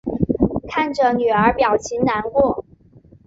[0.67, 2.65] 看着女儿表情难过